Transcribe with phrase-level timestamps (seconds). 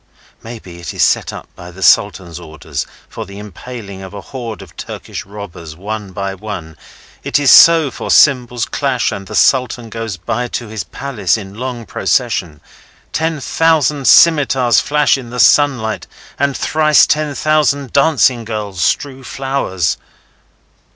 [0.41, 4.63] Maybe it is set up by the Sultan's orders for the impaling of a horde
[4.63, 6.75] of Turkish robbers, one by one.
[7.23, 11.53] It is so, for cymbals clash, and the Sultan goes by to his palace in
[11.53, 12.61] long procession.
[13.13, 16.07] Ten thousand scimitars flash in the sunlight,
[16.39, 19.97] and thrice ten thousand dancing girls strew flowers.